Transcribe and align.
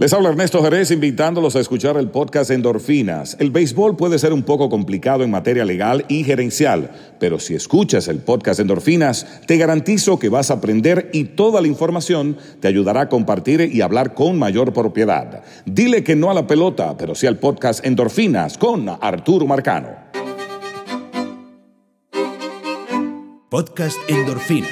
Les 0.00 0.12
habla 0.12 0.28
Ernesto 0.28 0.62
Jerez 0.62 0.92
invitándolos 0.92 1.56
a 1.56 1.58
escuchar 1.58 1.96
el 1.96 2.08
podcast 2.08 2.52
Endorfinas. 2.52 3.36
El 3.40 3.50
béisbol 3.50 3.96
puede 3.96 4.20
ser 4.20 4.32
un 4.32 4.44
poco 4.44 4.68
complicado 4.68 5.24
en 5.24 5.30
materia 5.32 5.64
legal 5.64 6.04
y 6.06 6.22
gerencial, 6.22 6.92
pero 7.18 7.40
si 7.40 7.56
escuchas 7.56 8.06
el 8.06 8.20
podcast 8.20 8.60
Endorfinas, 8.60 9.26
te 9.48 9.56
garantizo 9.56 10.20
que 10.20 10.28
vas 10.28 10.52
a 10.52 10.54
aprender 10.54 11.10
y 11.12 11.24
toda 11.24 11.60
la 11.60 11.66
información 11.66 12.36
te 12.60 12.68
ayudará 12.68 13.00
a 13.00 13.08
compartir 13.08 13.60
y 13.74 13.80
hablar 13.80 14.14
con 14.14 14.38
mayor 14.38 14.72
propiedad. 14.72 15.42
Dile 15.66 16.04
que 16.04 16.14
no 16.14 16.30
a 16.30 16.34
la 16.34 16.46
pelota, 16.46 16.96
pero 16.96 17.16
sí 17.16 17.26
al 17.26 17.40
podcast 17.40 17.84
Endorfinas 17.84 18.56
con 18.56 18.88
Arturo 18.88 19.48
Marcano. 19.48 19.88
Podcast 23.50 23.98
Endorfinas. 24.06 24.70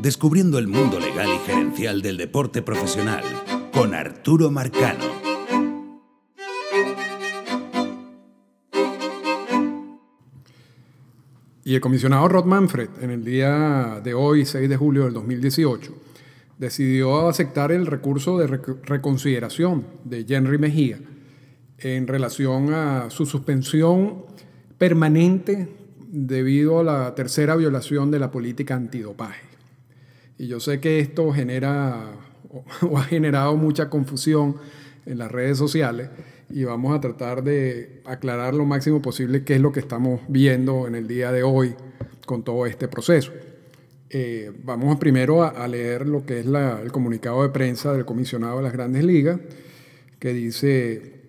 Descubriendo 0.00 0.58
el 0.58 0.66
mundo 0.66 0.98
legal 0.98 1.28
y 1.32 1.46
gerencial 1.46 2.02
del 2.02 2.16
deporte 2.16 2.60
profesional 2.60 3.22
con 3.72 3.94
Arturo 3.94 4.50
Marcano. 4.50 5.04
Y 11.64 11.74
el 11.74 11.80
comisionado 11.80 12.28
Rod 12.28 12.46
Manfred, 12.46 12.88
en 13.02 13.10
el 13.10 13.24
día 13.24 14.00
de 14.02 14.14
hoy, 14.14 14.46
6 14.46 14.68
de 14.68 14.76
julio 14.76 15.04
del 15.04 15.12
2018, 15.12 15.92
decidió 16.58 17.28
aceptar 17.28 17.72
el 17.72 17.86
recurso 17.86 18.38
de 18.38 18.46
reconsideración 18.46 19.86
de 20.04 20.24
Henry 20.28 20.58
Mejía 20.58 20.98
en 21.78 22.06
relación 22.06 22.72
a 22.72 23.10
su 23.10 23.26
suspensión 23.26 24.24
permanente 24.78 25.68
debido 26.10 26.80
a 26.80 26.84
la 26.84 27.14
tercera 27.14 27.54
violación 27.54 28.10
de 28.10 28.18
la 28.18 28.30
política 28.30 28.74
antidopaje. 28.74 29.46
Y 30.38 30.46
yo 30.46 30.60
sé 30.60 30.80
que 30.80 31.00
esto 31.00 31.32
genera 31.32 32.27
o, 32.82 32.98
ha 32.98 33.02
generado 33.04 33.56
mucha 33.56 33.88
confusión 33.88 34.56
en 35.06 35.18
las 35.18 35.30
redes 35.30 35.58
sociales 35.58 36.10
y 36.50 36.64
vamos 36.64 36.96
a 36.96 37.00
tratar 37.00 37.42
de 37.42 38.00
aclarar 38.04 38.54
lo 38.54 38.64
máximo 38.64 39.02
posible 39.02 39.44
qué 39.44 39.56
es 39.56 39.60
lo 39.60 39.72
que 39.72 39.80
estamos 39.80 40.20
viendo 40.28 40.86
en 40.86 40.94
el 40.94 41.06
día 41.06 41.30
de 41.32 41.42
hoy 41.42 41.74
con 42.26 42.42
todo 42.42 42.66
este 42.66 42.88
proceso. 42.88 43.32
Eh, 44.10 44.50
vamos 44.64 44.96
primero 44.98 45.42
a, 45.44 45.68
leer 45.68 46.08
lo 46.08 46.24
que 46.24 46.40
es 46.40 46.46
el 46.46 46.92
comunicado 46.92 47.42
de 47.42 47.50
prensa 47.50 47.92
del 47.92 48.06
comisionado 48.06 48.56
de 48.58 48.62
las 48.62 48.72
grandes 48.72 49.04
ligas, 49.04 49.38
que 50.18 50.32
dice 50.32 51.20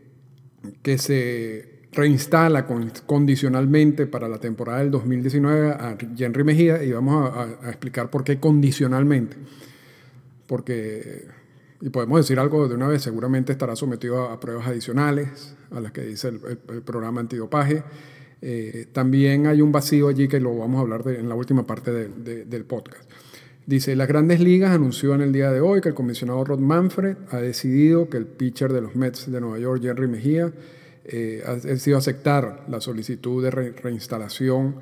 que 0.82 0.98
se 0.98 1.80
reinstala 1.92 2.66
condicionalmente 3.06 4.08
para 4.08 4.30
la 4.30 4.40
temporada 4.40 4.80
del 4.80 4.92
2019 4.92 5.72
a 5.72 5.98
Henry 6.18 6.44
Mejía 6.44 6.84
y 6.84 6.92
vamos 6.92 7.34
a 7.36 7.70
explicar 7.70 8.10
por 8.10 8.24
qué 8.24 8.40
condicionalmente 8.40 9.36
porque, 10.50 11.28
y 11.80 11.90
podemos 11.90 12.20
decir 12.20 12.40
algo 12.40 12.68
de 12.68 12.74
una 12.74 12.88
vez, 12.88 13.04
seguramente 13.04 13.52
estará 13.52 13.76
sometido 13.76 14.24
a, 14.24 14.40
pruebas 14.40 14.68
adicionales 14.68 15.56
a 15.70 15.80
las 15.80 15.92
que 15.92 16.02
dice 16.02 16.30
el, 16.30 16.58
programa 16.82 17.22
antidopaje. 17.22 17.84
Eh, 18.42 18.88
también 18.92 19.46
hay 19.46 19.62
un 19.62 19.72
vacío 19.72 20.08
allí 20.08 20.28
que 20.28 20.40
lo 20.40 20.58
vamos 20.58 20.80
a 20.80 20.82
hablar 20.82 21.08
en 21.08 21.30
la 21.30 21.36
última 21.36 21.68
parte 21.68 21.92
del 21.92 22.66
podcast. 22.66 23.08
Dice, 23.68 23.96
las 23.96 24.08
grandes 24.08 24.40
ligas 24.40 24.72
anunció 24.72 25.14
en 25.14 25.22
el 25.22 25.32
día 25.32 25.52
de 25.52 25.62
hoy 25.62 25.82
que 25.82 25.90
el 25.90 25.96
comisionado 25.96 26.44
Rod 26.44 26.60
Manfred 26.60 27.16
ha 27.30 27.38
decidido 27.38 28.10
que 28.10 28.18
el 28.18 28.26
pitcher 28.26 28.74
de 28.74 28.82
los 28.82 28.96
Mets 28.96 29.32
de 29.32 29.40
Nueva 29.40 29.60
York, 29.60 29.84
Jerry 29.84 30.08
Mejía, 30.08 30.52
eh, 31.06 31.44
ha 31.46 31.54
decidido 31.58 32.00
aceptar 32.00 32.66
la 32.68 32.82
solicitud 32.82 33.44
de 33.44 33.52
reinstalación 33.52 34.78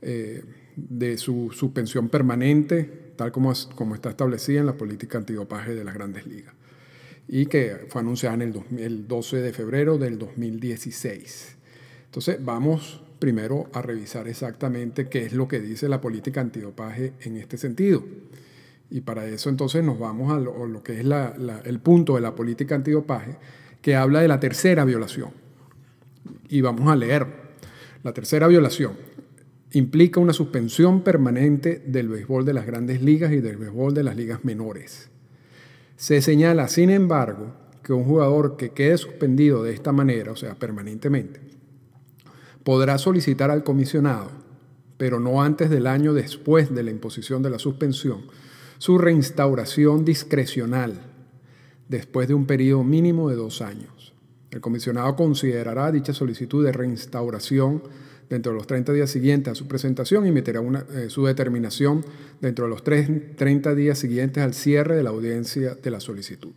eh, 0.00 0.42
de 0.76 1.18
su 1.18 1.50
suspensión 1.52 2.08
permanente 2.08 3.09
tal 3.20 3.32
como, 3.32 3.52
como 3.74 3.94
está 3.94 4.08
establecida 4.08 4.60
en 4.60 4.66
la 4.66 4.78
política 4.78 5.18
antidopaje 5.18 5.74
de 5.74 5.84
las 5.84 5.92
grandes 5.92 6.26
ligas, 6.26 6.54
y 7.28 7.44
que 7.44 7.84
fue 7.90 8.00
anunciada 8.00 8.36
en 8.36 8.40
el, 8.40 8.78
el 8.78 9.08
12 9.08 9.42
de 9.42 9.52
febrero 9.52 9.98
del 9.98 10.18
2016. 10.18 11.56
Entonces, 12.06 12.42
vamos 12.42 13.02
primero 13.18 13.68
a 13.74 13.82
revisar 13.82 14.26
exactamente 14.26 15.10
qué 15.10 15.26
es 15.26 15.34
lo 15.34 15.48
que 15.48 15.60
dice 15.60 15.86
la 15.86 16.00
política 16.00 16.40
antidopaje 16.40 17.12
en 17.20 17.36
este 17.36 17.58
sentido. 17.58 18.02
Y 18.88 19.02
para 19.02 19.26
eso 19.26 19.50
entonces 19.50 19.84
nos 19.84 19.98
vamos 19.98 20.32
a 20.32 20.40
lo, 20.40 20.82
que 20.82 20.98
es 20.98 21.06
el 21.64 21.80
punto 21.80 22.14
de 22.14 22.22
la 22.22 22.34
política 22.34 22.74
antidopaje, 22.74 23.36
que 23.82 23.96
habla 23.96 24.22
de 24.22 24.28
la 24.28 24.40
tercera 24.40 24.86
violación. 24.86 25.28
Y 26.48 26.62
vamos 26.62 26.88
a 26.90 26.96
leer. 26.96 27.26
La 28.02 28.14
tercera 28.14 28.46
violación 28.46 28.92
implica 29.72 30.20
una 30.20 30.32
suspensión 30.32 31.02
permanente 31.02 31.82
del 31.86 32.08
béisbol 32.08 32.44
de 32.44 32.54
las 32.54 32.66
grandes 32.66 33.02
ligas 33.02 33.32
y 33.32 33.40
del 33.40 33.56
béisbol 33.56 33.94
de 33.94 34.02
las 34.02 34.16
ligas 34.16 34.44
menores. 34.44 35.10
Se 35.96 36.20
señala, 36.22 36.68
sin 36.68 36.90
embargo, 36.90 37.52
que 37.82 37.92
un 37.92 38.04
jugador 38.04 38.56
que 38.56 38.70
quede 38.70 38.98
suspendido 38.98 39.62
de 39.62 39.72
esta 39.72 39.92
manera, 39.92 40.32
o 40.32 40.36
sea, 40.36 40.54
permanentemente, 40.54 41.40
podrá 42.64 42.98
solicitar 42.98 43.50
al 43.50 43.64
comisionado, 43.64 44.30
pero 44.96 45.20
no 45.20 45.42
antes 45.42 45.70
del 45.70 45.86
año 45.86 46.12
después 46.12 46.74
de 46.74 46.82
la 46.82 46.90
imposición 46.90 47.42
de 47.42 47.50
la 47.50 47.58
suspensión, 47.58 48.22
su 48.78 48.98
reinstauración 48.98 50.04
discrecional, 50.04 51.00
después 51.88 52.28
de 52.28 52.34
un 52.34 52.46
periodo 52.46 52.84
mínimo 52.84 53.28
de 53.28 53.36
dos 53.36 53.62
años. 53.62 54.14
El 54.50 54.60
comisionado 54.60 55.14
considerará 55.16 55.92
dicha 55.92 56.12
solicitud 56.12 56.64
de 56.64 56.72
reinstauración 56.72 57.82
dentro 58.30 58.52
de 58.52 58.58
los 58.58 58.66
30 58.68 58.92
días 58.92 59.10
siguientes 59.10 59.50
a 59.50 59.54
su 59.56 59.66
presentación 59.66 60.26
y 60.26 60.32
meterá 60.32 60.62
eh, 60.94 61.10
su 61.10 61.26
determinación 61.26 62.04
dentro 62.40 62.64
de 62.64 62.70
los 62.70 62.84
30 62.84 63.74
días 63.74 63.98
siguientes 63.98 64.42
al 64.42 64.54
cierre 64.54 64.96
de 64.96 65.02
la 65.02 65.10
audiencia 65.10 65.74
de 65.74 65.90
la 65.90 65.98
solicitud. 65.98 66.52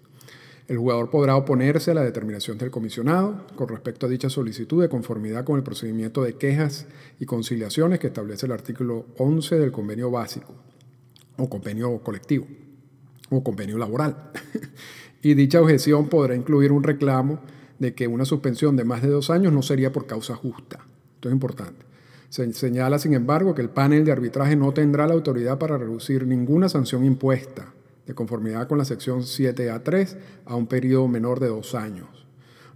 El 0.68 0.78
jugador 0.78 1.10
podrá 1.10 1.36
oponerse 1.36 1.92
a 1.92 1.94
la 1.96 2.04
determinación 2.04 2.58
del 2.58 2.72
comisionado 2.72 3.46
con 3.56 3.68
respecto 3.68 4.06
a 4.06 4.10
dicha 4.10 4.30
solicitud 4.30 4.82
de 4.82 4.88
conformidad 4.88 5.44
con 5.44 5.58
el 5.58 5.64
procedimiento 5.64 6.24
de 6.24 6.36
quejas 6.36 6.86
y 7.20 7.26
conciliaciones 7.26 8.00
que 8.00 8.08
establece 8.08 8.46
el 8.46 8.54
artículo 8.54 9.08
11 9.18 9.58
del 9.58 9.72
convenio 9.72 10.10
básico 10.10 10.54
o 11.38 11.50
convenio 11.50 12.00
colectivo 12.00 12.48
o 13.30 13.44
convenio 13.44 13.78
laboral. 13.80 14.32
y 15.24 15.34
dicha 15.34 15.60
objeción 15.60 16.08
podrá 16.08 16.36
incluir 16.36 16.72
un 16.72 16.84
reclamo 16.84 17.42
de 17.80 17.96
que 17.96 18.08
una 18.08 18.26
suspensión 18.26 18.78
de 18.78 18.86
más 18.86 19.02
de 19.02 19.10
dos 19.10 19.32
años 19.32 19.52
no 19.52 19.64
sería 19.64 19.92
por 19.92 20.06
causa 20.06 20.36
justa 20.36 20.86
esto 21.24 21.30
es 21.30 21.34
importante. 21.34 21.86
Se 22.30 22.52
señala, 22.52 23.00
sin 23.00 23.14
embargo, 23.14 23.56
que 23.56 23.62
el 23.62 23.70
panel 23.70 24.04
de 24.04 24.12
arbitraje 24.12 24.56
no 24.56 24.74
tendrá 24.74 25.08
la 25.08 25.14
autoridad 25.14 25.58
para 25.58 25.78
reducir 25.78 26.28
ninguna 26.28 26.68
sanción 26.68 27.06
impuesta, 27.06 27.74
de 28.06 28.14
conformidad 28.14 28.68
con 28.68 28.78
la 28.78 28.86
sección 28.86 29.22
7A3, 29.22 30.18
a 30.46 30.56
un 30.56 30.68
periodo 30.68 31.08
menor 31.08 31.40
de 31.40 31.48
dos 31.48 31.76
años. 31.76 32.08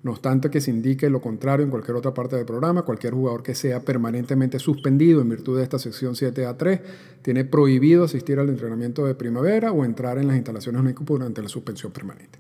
No 0.04 0.12
obstante 0.12 0.50
que 0.50 0.62
se 0.62 0.72
indique 0.72 1.10
lo 1.10 1.20
contrario 1.20 1.66
en 1.66 1.72
cualquier 1.72 1.98
otra 1.98 2.14
parte 2.14 2.38
del 2.38 2.46
programa, 2.46 2.84
cualquier 2.84 3.14
jugador 3.14 3.44
que 3.44 3.56
sea 3.56 3.82
permanentemente 3.82 4.60
suspendido 4.60 5.22
en 5.22 5.28
virtud 5.28 5.58
de 5.58 5.64
esta 5.64 5.80
sección 5.80 6.14
7A3 6.14 6.82
tiene 7.24 7.44
prohibido 7.44 8.06
asistir 8.06 8.40
al 8.40 8.48
entrenamiento 8.48 9.06
de 9.06 9.16
primavera 9.16 9.72
o 9.74 9.84
entrar 9.84 10.20
en 10.20 10.28
las 10.28 10.38
instalaciones 10.38 10.84
de 10.84 10.92
equipo 10.92 11.16
durante 11.16 11.42
la 11.42 11.50
suspensión 11.50 11.92
permanente. 11.92 12.40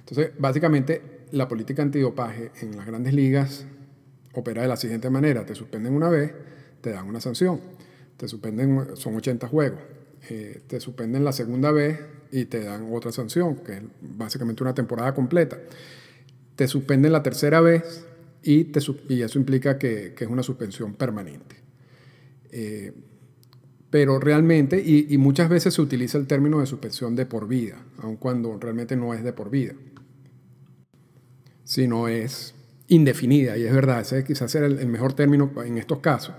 Entonces, 0.00 0.32
básicamente, 0.38 1.00
la 1.30 1.48
política 1.48 1.82
antidopaje 1.82 2.50
en 2.60 2.76
las 2.76 2.86
grandes 2.86 3.14
ligas 3.14 3.66
opera 4.40 4.62
de 4.62 4.68
la 4.68 4.76
siguiente 4.76 5.10
manera. 5.10 5.44
Te 5.44 5.54
suspenden 5.54 5.94
una 5.94 6.08
vez, 6.08 6.32
te 6.80 6.90
dan 6.90 7.08
una 7.08 7.20
sanción. 7.20 7.60
Te 8.16 8.28
suspenden, 8.28 8.96
son 8.96 9.16
80 9.16 9.48
juegos. 9.48 9.80
Eh, 10.28 10.62
te 10.66 10.80
suspenden 10.80 11.24
la 11.24 11.32
segunda 11.32 11.70
vez 11.70 12.00
y 12.32 12.46
te 12.46 12.60
dan 12.60 12.88
otra 12.92 13.12
sanción, 13.12 13.56
que 13.56 13.76
es 13.76 13.82
básicamente 14.00 14.62
una 14.62 14.74
temporada 14.74 15.14
completa. 15.14 15.58
Te 16.56 16.66
suspenden 16.66 17.12
la 17.12 17.22
tercera 17.22 17.60
vez 17.60 18.06
y, 18.42 18.64
te, 18.64 18.80
y 19.08 19.22
eso 19.22 19.38
implica 19.38 19.78
que, 19.78 20.14
es 20.18 20.28
una 20.28 20.42
suspensión 20.42 20.94
permanente. 20.94 21.56
Eh, 22.50 22.92
pero 23.90 24.18
realmente, 24.18 24.82
y, 24.84 25.06
y, 25.12 25.18
muchas 25.18 25.48
veces 25.48 25.74
se 25.74 25.82
utiliza 25.82 26.18
el 26.18 26.26
término 26.26 26.60
de 26.60 26.66
suspensión 26.66 27.14
de 27.14 27.26
por 27.26 27.46
vida, 27.46 27.84
aun 27.98 28.16
cuando 28.16 28.58
realmente 28.58 28.96
no 28.96 29.14
es 29.14 29.22
de 29.22 29.32
por 29.32 29.50
vida, 29.50 29.74
sino 31.64 32.08
es 32.08 32.54
indefinida, 32.88 33.56
y 33.56 33.64
es 33.64 33.72
verdad, 33.72 34.00
ese 34.00 34.24
quizás 34.24 34.54
era 34.54 34.66
el, 34.66 34.86
mejor 34.86 35.12
término 35.12 35.50
en 35.64 35.78
estos 35.78 35.98
casos, 35.98 36.34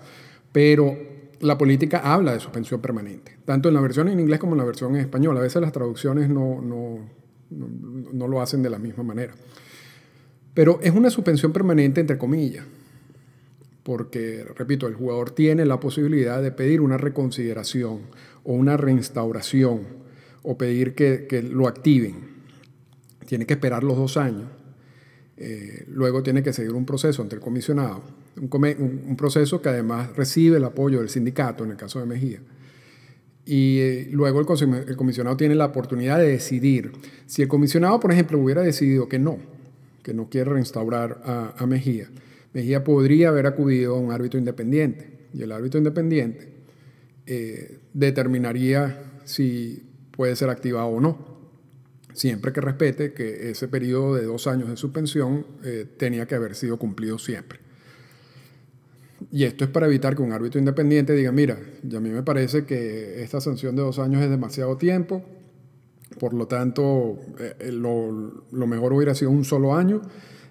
pero 0.51 0.97
la 1.41 1.57
política 1.57 1.99
habla 1.99 2.33
de 2.33 2.39
suspensión 2.39 2.81
permanente, 2.81 3.37
tanto 3.45 3.67
en 3.69 3.75
la 3.75 3.81
versión 3.81 4.07
en 4.07 4.19
inglés 4.19 4.39
como 4.39 4.53
en 4.53 4.59
la 4.59 4.63
versión 4.63 4.95
en 4.95 5.01
español. 5.01 5.37
A 5.37 5.41
veces 5.41 5.61
las 5.61 5.71
traducciones 5.71 6.29
no, 6.29 6.61
no, 6.61 6.99
no, 7.49 8.27
lo 8.27 8.41
hacen 8.41 8.63
de 8.63 8.69
la 8.69 8.79
misma 8.79 9.03
manera. 9.03 9.33
Pero 10.53 10.79
es 10.81 10.91
una 10.91 11.09
suspensión 11.09 11.53
permanente 11.53 12.01
entre 12.01 12.17
comillas, 12.17 12.65
porque, 13.83 14.45
repito, 14.55 14.87
el 14.87 14.95
jugador 14.95 15.31
tiene 15.31 15.65
la 15.65 15.79
posibilidad 15.79 16.41
de 16.41 16.51
pedir 16.51 16.81
una 16.81 16.97
reconsideración 16.97 17.99
o 18.43 18.53
una 18.53 18.75
reinstauración 18.75 19.81
o 20.43 20.57
pedir 20.57 20.95
que, 20.95 21.27
que 21.27 21.43
lo 21.43 21.67
activen. 21.67 22.37
Tiene 23.27 23.45
que 23.45 23.53
esperar 23.53 23.83
los 23.83 23.97
dos 23.97 24.17
años 24.17 24.45
eh, 25.39 25.85
luego 25.87 26.23
tiene 26.23 26.41
que 26.41 26.51
seguir 26.51 26.73
un 26.73 26.85
proceso 26.85 27.21
ante 27.21 27.35
el 27.35 27.41
comisionado, 27.41 28.01
un, 28.37 29.15
proceso 29.15 29.61
que 29.61 29.69
además 29.69 30.15
recibe 30.15 30.57
el 30.57 30.63
apoyo 30.63 30.99
del 30.99 31.09
sindicato, 31.09 31.63
en 31.63 31.71
el 31.71 31.77
caso 31.77 31.99
de 31.99 32.07
Mejía. 32.07 32.41
y 33.45 33.77
eh, 33.79 34.09
luego 34.11 34.39
el, 34.39 34.95
comisionado 34.95 35.37
tiene 35.37 35.53
la 35.53 35.65
oportunidad 35.65 36.17
de 36.17 36.27
decidir. 36.27 36.91
Si 37.27 37.43
el 37.43 37.47
comisionado, 37.47 37.99
por 37.99 38.11
ejemplo, 38.11 38.39
hubiera 38.39 38.63
decidido 38.63 39.07
que 39.07 39.19
no, 39.19 39.37
que 40.01 40.13
no 40.13 40.27
quiere 40.27 40.51
reinstaurar 40.51 41.21
a, 41.23 41.65
Mejía, 41.67 42.09
Mejía 42.53 42.83
podría 42.83 43.29
haber 43.29 43.45
acudido 43.45 43.95
a 43.95 43.99
un 43.99 44.11
árbitro 44.11 44.39
independiente 44.39 45.27
y 45.33 45.43
el 45.43 45.51
árbitro 45.51 45.77
independiente 45.77 46.49
eh, 47.27 47.77
determinaría 47.93 49.03
si 49.23 49.83
puede 50.11 50.35
ser 50.35 50.49
activado 50.49 50.87
o 50.87 50.99
no, 50.99 51.36
siempre 52.17 52.51
que 52.51 52.61
respete 52.61 53.13
que 53.13 53.51
ese 53.51 53.67
periodo 53.67 54.15
de 54.15 54.25
dos 54.25 54.47
años 54.47 54.69
de 54.69 54.75
suspensión 54.75 55.45
eh, 55.63 55.85
tenía 55.97 56.25
que 56.25 56.33
haber 56.33 56.55
sido 56.55 56.77
cumplido 56.77 57.19
siempre. 57.19 57.59
Y 59.31 59.43
esto 59.43 59.63
es 59.63 59.69
para 59.69 59.85
evitar 59.85 60.15
que 60.15 60.23
un 60.23 60.31
árbitro 60.31 60.59
independiente 60.59 61.13
diga, 61.13 61.31
mira, 61.31 61.55
a 61.55 61.99
mí 61.99 62.09
me 62.09 62.23
parece 62.23 62.65
que 62.65 63.21
esta 63.21 63.39
sanción 63.39 63.75
de 63.75 63.83
dos 63.83 63.99
años 63.99 64.23
es 64.23 64.31
demasiado 64.31 64.77
tiempo, 64.77 65.23
por 66.19 66.33
lo 66.33 66.47
tanto, 66.47 67.19
eh, 67.39 67.55
eh, 67.59 67.71
lo, 67.71 68.43
lo, 68.51 68.67
mejor 68.67 68.93
hubiera 68.93 69.13
sido 69.13 69.29
un 69.29 69.45
solo 69.45 69.75
año 69.75 70.01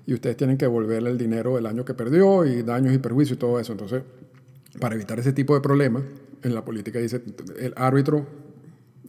y 0.07 0.15
ustedes 0.15 0.37
tienen 0.37 0.59
que 0.59 0.67
devolverle 0.67 1.11
el 1.11 1.19
dinero 1.19 1.57
del 1.57 1.67
año 1.67 1.85
que 1.85 1.95
perdió 1.95 2.45
y 2.45 2.63
daños 2.63 2.95
y 2.95 2.99
perjuicios 2.99 3.39
y 3.39 3.41
todo 3.41 3.59
eso. 3.59 3.73
Entonces, 3.73 4.03
para 4.79 4.95
evitar 4.95 5.19
ese 5.19 5.33
tipo 5.33 5.55
de 5.55 5.61
problemas, 5.61 6.05
en 6.45 6.55
la 6.55 6.65
política 6.65 7.01
dice, 7.01 7.23
el 7.59 7.73
árbitro, 7.77 8.25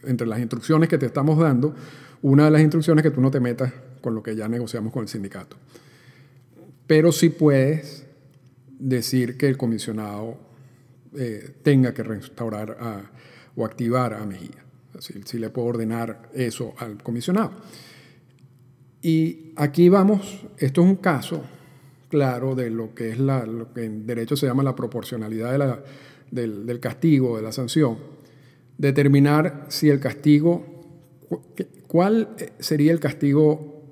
entre 0.04 0.26
las 0.26 0.38
instrucciones 0.38 0.88
que 0.88 0.98
te 0.98 1.06
estamos 1.06 1.38
dando, 1.38 1.74
una 2.22 2.46
de 2.46 2.50
las 2.50 2.60
instrucciones 2.60 3.04
es 3.04 3.10
que 3.10 3.14
tú 3.14 3.20
no 3.20 3.30
te 3.30 3.40
metas 3.40 3.72
con 4.00 4.14
lo 4.14 4.22
que 4.22 4.34
ya 4.34 4.48
negociamos 4.48 4.92
con 4.92 5.02
el 5.02 5.08
sindicato. 5.08 5.56
Pero 6.86 7.12
sí 7.12 7.28
puedes 7.28 8.06
decir 8.78 9.36
que 9.36 9.48
el 9.48 9.56
comisionado 9.56 10.38
eh, 11.16 11.54
tenga 11.62 11.92
que 11.92 12.02
restaurar 12.02 13.10
o 13.56 13.64
activar 13.64 14.14
a 14.14 14.24
Mejía. 14.24 14.64
Si, 14.98 15.38
le 15.38 15.50
puedo 15.50 15.68
ordenar 15.68 16.30
eso 16.34 16.74
al 16.78 17.02
comisionado. 17.02 17.52
Y 19.00 19.52
aquí 19.56 19.88
vamos, 19.88 20.44
esto 20.58 20.82
es 20.82 20.86
un 20.88 20.96
caso 20.96 21.44
claro 22.08 22.54
de 22.54 22.70
lo 22.70 22.94
que 22.94 23.10
es 23.10 23.18
la, 23.18 23.46
lo 23.46 23.72
que 23.72 23.84
en 23.84 24.06
derecho 24.06 24.36
se 24.36 24.46
llama 24.46 24.62
la 24.62 24.74
proporcionalidad 24.74 25.80
del, 26.30 26.66
del 26.66 26.80
castigo, 26.80 27.36
de 27.36 27.42
la 27.42 27.52
sanción. 27.52 28.17
Determinar 28.78 29.66
si 29.68 29.90
el 29.90 30.00
castigo, 30.00 30.64
cuál 31.86 32.34
sería 32.58 32.92
el 32.92 33.00
castigo 33.00 33.82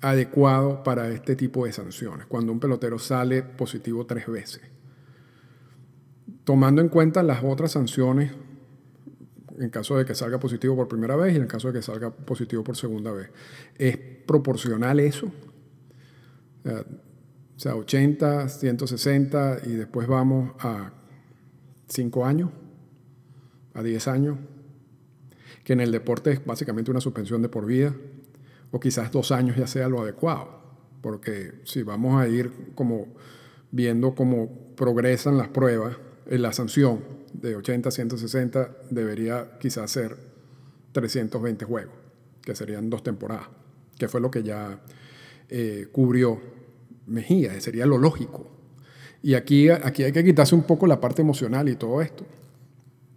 adecuado 0.00 0.82
para 0.82 1.08
este 1.10 1.36
tipo 1.36 1.64
de 1.64 1.72
sanciones, 1.72 2.26
cuando 2.26 2.52
un 2.52 2.60
pelotero 2.60 2.98
sale 2.98 3.42
positivo 3.42 4.04
tres 4.06 4.26
veces. 4.26 4.62
Tomando 6.44 6.82
en 6.82 6.88
cuenta 6.88 7.22
las 7.22 7.42
otras 7.42 7.72
sanciones, 7.72 8.32
en 9.58 9.70
caso 9.70 9.96
de 9.96 10.04
que 10.04 10.14
salga 10.14 10.38
positivo 10.38 10.76
por 10.76 10.88
primera 10.88 11.16
vez 11.16 11.34
y 11.34 11.36
en 11.36 11.46
caso 11.46 11.68
de 11.68 11.74
que 11.74 11.82
salga 11.82 12.10
positivo 12.10 12.64
por 12.64 12.76
segunda 12.76 13.12
vez. 13.12 13.30
¿Es 13.76 13.96
proporcional 13.96 15.00
eso? 15.00 15.30
O 16.64 17.58
sea, 17.58 17.76
80, 17.76 18.48
160 18.48 19.58
y 19.66 19.72
después 19.72 20.08
vamos 20.08 20.52
a 20.58 20.92
5 21.88 22.26
años, 22.26 22.50
a 23.74 23.82
10 23.82 24.08
años, 24.08 24.38
que 25.64 25.72
en 25.72 25.80
el 25.80 25.92
deporte 25.92 26.32
es 26.32 26.44
básicamente 26.44 26.90
una 26.90 27.00
suspensión 27.00 27.42
de 27.42 27.48
por 27.48 27.66
vida 27.66 27.94
o 28.70 28.80
quizás 28.80 29.12
dos 29.12 29.30
años 29.30 29.56
ya 29.56 29.66
sea 29.66 29.88
lo 29.88 30.00
adecuado, 30.00 30.48
porque 31.00 31.52
si 31.64 31.82
vamos 31.82 32.20
a 32.20 32.28
ir 32.28 32.50
como 32.74 33.08
viendo 33.70 34.14
cómo 34.14 34.74
progresan 34.76 35.36
las 35.36 35.48
pruebas, 35.48 35.96
en 36.26 36.42
la 36.42 36.52
sanción 36.52 37.00
de 37.32 37.56
80 37.56 37.88
a 37.88 37.92
160 37.92 38.76
debería 38.90 39.58
quizás 39.60 39.90
ser 39.90 40.16
320 40.92 41.64
juegos, 41.64 41.94
que 42.42 42.54
serían 42.54 42.88
dos 42.88 43.02
temporadas, 43.02 43.48
que 43.98 44.08
fue 44.08 44.20
lo 44.20 44.30
que 44.30 44.42
ya 44.42 44.80
eh, 45.48 45.88
cubrió 45.92 46.40
Mejía, 47.06 47.60
sería 47.60 47.84
lo 47.84 47.98
lógico. 47.98 48.46
Y 49.22 49.34
aquí, 49.34 49.68
aquí 49.68 50.04
hay 50.04 50.12
que 50.12 50.24
quitarse 50.24 50.54
un 50.54 50.62
poco 50.62 50.86
la 50.86 51.00
parte 51.00 51.22
emocional 51.22 51.68
y 51.68 51.76
todo 51.76 52.00
esto. 52.00 52.24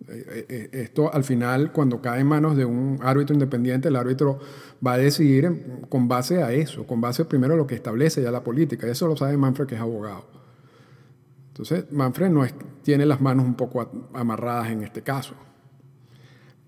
Eh, 0.10 0.46
eh, 0.48 0.70
esto 0.72 1.14
al 1.14 1.24
final, 1.24 1.72
cuando 1.72 2.02
cae 2.02 2.22
en 2.22 2.28
manos 2.28 2.56
de 2.56 2.66
un 2.66 3.00
árbitro 3.02 3.34
independiente, 3.34 3.90
el 3.90 3.96
árbitro 3.96 4.40
va 4.86 4.94
a 4.94 4.98
decidir 4.98 5.82
con 5.90 6.08
base 6.08 6.42
a 6.42 6.54
eso, 6.54 6.88
con 6.88 7.02
base 7.02 7.26
primero 7.26 7.56
a 7.56 7.58
lo 7.58 7.68
que 7.68 7.76
establece 7.76 8.22
ya 8.22 8.32
la 8.32 8.44
política. 8.44 8.88
Eso 8.88 9.08
lo 9.08 9.18
sabe 9.18 9.36
Manfred, 9.38 9.68
que 9.68 9.76
es 9.76 9.82
abogado. 9.82 10.26
Entonces, 11.50 11.92
Manfred 11.92 12.30
no 12.30 12.46
tiene 12.84 13.06
las 13.06 13.20
manos 13.20 13.46
un 13.46 13.56
poco 13.56 14.10
amarradas 14.14 14.70
en 14.70 14.84
este 14.84 15.02
caso, 15.02 15.34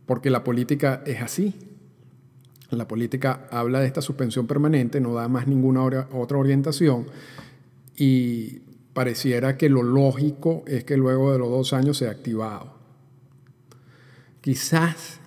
porque 0.06 0.30
la 0.30 0.44
política 0.44 1.04
es 1.06 1.22
así. 1.22 1.56
La 2.72 2.88
política 2.88 3.48
habla 3.52 3.80
de 3.80 3.88
esta 3.88 4.02
suspensión 4.02 4.48
permanente, 4.48 5.00
no 5.00 5.14
da 5.14 5.28
más 5.28 5.48
ninguna 5.48 5.84
otra 5.84 6.38
orientación 6.38 7.08
y 7.96 8.60
pareciera 8.94 9.58
que 9.58 9.70
lo 9.70 9.84
lógico 9.84 10.64
es 10.68 10.84
que 10.84 10.98
luego 10.98 11.34
de 11.34 11.40
los 11.40 11.50
dos 11.50 11.74
años 11.74 11.98
sea 11.98 12.12
activado. 12.12 12.79
Quizás 14.42 15.20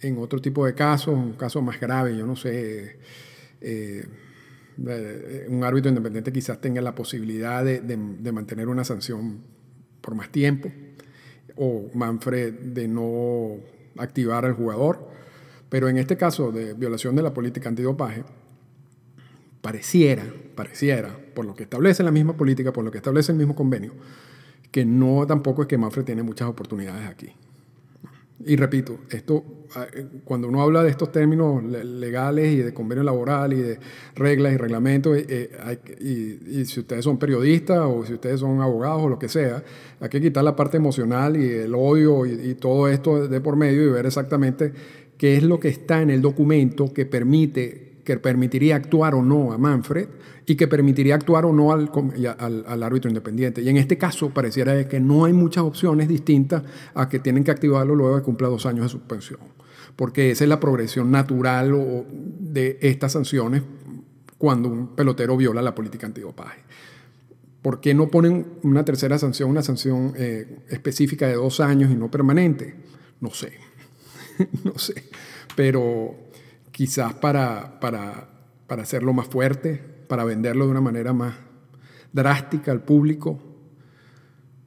en 0.00 0.18
otro 0.18 0.40
tipo 0.40 0.64
de 0.66 0.74
casos, 0.74 1.14
un 1.14 1.32
caso 1.32 1.62
más 1.62 1.80
grave, 1.80 2.16
yo 2.16 2.26
no 2.26 2.36
sé, 2.36 2.98
eh, 3.60 4.06
un 5.48 5.64
árbitro 5.64 5.88
independiente 5.88 6.32
quizás 6.32 6.60
tenga 6.60 6.80
la 6.80 6.94
posibilidad 6.94 7.64
de, 7.64 8.32
mantener 8.32 8.68
una 8.68 8.84
sanción 8.84 9.40
por 10.00 10.14
más 10.14 10.30
tiempo, 10.30 10.70
o 11.56 11.90
Manfred 11.94 12.54
de 12.54 12.86
no 12.86 13.56
activar 13.96 14.44
al 14.44 14.52
jugador, 14.52 15.08
pero 15.68 15.88
en 15.88 15.98
este 15.98 16.16
caso 16.16 16.52
de 16.52 16.74
violación 16.74 17.16
de 17.16 17.22
la 17.22 17.34
política 17.34 17.68
antidopaje, 17.68 18.22
pareciera, 19.60 20.24
pareciera, 20.54 21.18
por 21.34 21.44
lo 21.44 21.56
que 21.56 21.64
establece 21.64 22.04
la 22.04 22.12
misma 22.12 22.36
política, 22.36 22.72
por 22.72 22.84
lo 22.84 22.92
que 22.92 22.98
establece 22.98 23.32
el 23.32 23.38
mismo 23.38 23.56
convenio, 23.56 23.92
que 24.70 24.84
no 24.84 25.26
tampoco 25.26 25.62
es 25.62 25.68
que 25.68 25.76
Manfred 25.76 26.04
tiene 26.04 26.22
muchas 26.22 26.48
oportunidades 26.48 27.08
aquí. 27.08 27.32
Y 28.44 28.54
repito, 28.54 29.00
esto, 29.10 29.66
ah, 29.74 29.86
eh, 29.92 30.06
cuando 30.24 30.46
uno 30.46 30.62
habla 30.62 30.84
de 30.84 30.90
estos 30.90 31.10
términos 31.10 31.62
legales 31.64 32.52
y 32.52 32.56
de 32.58 32.72
convenio 32.72 33.02
laboral 33.02 33.52
y 33.52 33.56
de 33.56 33.80
reglas 34.14 34.52
y 34.52 34.56
reglamentos, 34.56 35.16
eh, 35.16 35.26
eh, 35.28 36.38
y, 36.46 36.64
si 36.64 36.80
ustedes 36.80 37.04
son 37.04 37.18
periodistas 37.18 37.80
o 37.80 38.06
si 38.06 38.14
ustedes 38.14 38.38
son 38.38 38.60
abogados 38.60 39.02
o 39.02 39.08
lo 39.08 39.18
que 39.18 39.28
sea, 39.28 39.64
hay 39.98 40.08
que 40.08 40.20
quitar 40.20 40.44
la 40.44 40.54
parte 40.54 40.76
emocional 40.76 41.36
y 41.36 41.48
el 41.48 41.74
odio 41.74 42.26
y, 42.26 42.50
y 42.50 42.54
todo 42.54 42.88
esto 42.88 43.26
de 43.26 43.40
por 43.40 43.56
medio 43.56 43.82
y 43.82 43.90
ver 43.90 44.06
exactamente 44.06 44.72
qué 45.16 45.36
es 45.36 45.42
lo 45.42 45.58
que 45.58 45.68
está 45.68 46.00
en 46.00 46.10
el 46.10 46.22
documento 46.22 46.92
que 46.94 47.06
permite 47.06 47.87
que 48.08 48.16
permitiría 48.16 48.74
actuar 48.74 49.14
o 49.14 49.20
no 49.20 49.52
a 49.52 49.58
Manfred 49.58 50.08
y 50.46 50.56
que 50.56 50.66
permitiría 50.66 51.14
actuar 51.14 51.44
o 51.44 51.52
no 51.52 51.72
al, 51.72 51.90
al, 52.38 52.82
árbitro 52.82 53.10
independiente. 53.10 53.60
Y 53.60 53.68
en 53.68 53.76
este 53.76 53.98
caso 53.98 54.30
pareciera 54.30 54.88
que 54.88 54.98
no 54.98 55.26
hay 55.26 55.34
muchas 55.34 55.64
opciones 55.64 56.08
distintas 56.08 56.62
a 56.94 57.10
que 57.10 57.18
tienen 57.18 57.44
que 57.44 57.50
activarlo 57.50 57.94
luego 57.94 58.16
de 58.16 58.22
cumpla 58.22 58.48
dos 58.48 58.64
años 58.64 58.86
de 58.86 58.88
suspensión, 58.88 59.40
porque 59.94 60.30
esa 60.30 60.44
es 60.44 60.48
la 60.48 60.58
progresión 60.58 61.10
natural 61.10 62.06
de 62.40 62.78
estas 62.80 63.12
sanciones 63.12 63.62
cuando 64.38 64.70
un 64.70 64.96
pelotero 64.96 65.36
viola 65.36 65.60
la 65.60 65.74
política 65.74 66.06
antidopaje. 66.06 66.62
¿Por 67.60 67.82
qué 67.82 67.92
no 67.92 68.08
ponen 68.08 68.46
una 68.62 68.86
tercera 68.86 69.18
sanción, 69.18 69.50
una 69.50 69.60
sanción 69.60 70.14
eh, 70.16 70.60
específica 70.70 71.26
de 71.26 71.34
dos 71.34 71.60
años 71.60 71.90
y 71.90 71.94
no 71.94 72.10
permanente? 72.10 72.74
No 73.20 73.28
sé, 73.34 73.52
no 74.64 74.78
sé, 74.78 74.94
pero 75.54 76.27
quizás 76.78 77.12
para, 77.14 77.80
para, 77.80 78.28
para 78.68 78.82
hacerlo 78.82 79.12
más 79.12 79.26
fuerte, 79.26 79.82
para 80.06 80.22
venderlo 80.22 80.64
de 80.64 80.70
una 80.70 80.80
manera 80.80 81.12
más 81.12 81.34
drástica 82.12 82.70
al 82.70 82.84
público, 82.84 83.36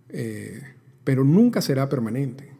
eh, 0.10 0.62
pero 1.06 1.24
nunca 1.24 1.62
será 1.62 1.88
permanente. 1.88 2.52